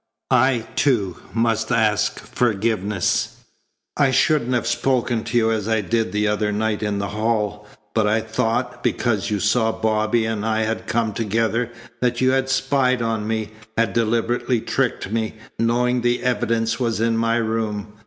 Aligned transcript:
"I, 0.31 0.65
too, 0.75 1.17
must 1.31 1.71
ask 1.71 2.19
forgiveness. 2.21 3.35
I 3.95 4.09
shouldn't 4.09 4.55
have 4.55 4.65
spoken 4.65 5.23
to 5.25 5.37
you 5.37 5.51
as 5.51 5.67
I 5.67 5.81
did 5.81 6.11
the 6.11 6.27
other 6.27 6.51
night 6.51 6.81
in 6.81 6.97
the 6.97 7.09
hall, 7.09 7.67
but 7.93 8.07
I 8.07 8.19
thought, 8.21 8.81
because 8.83 9.29
you 9.29 9.39
saw 9.39 9.71
Bobby 9.71 10.25
and 10.25 10.43
I 10.43 10.63
had 10.63 10.87
come 10.87 11.13
together, 11.13 11.69
that 11.99 12.19
you 12.19 12.31
had 12.31 12.49
spied 12.49 13.03
on 13.03 13.27
me, 13.27 13.51
had 13.77 13.93
deliberately 13.93 14.59
tricked 14.59 15.11
me, 15.11 15.35
knowing 15.59 16.01
the 16.01 16.23
evidence 16.23 16.79
was 16.79 16.99
in 16.99 17.15
my 17.15 17.35
room. 17.35 17.93